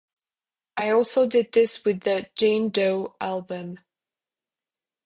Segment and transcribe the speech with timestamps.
[0.77, 3.77] "I also did this with the "Jane Doe" album.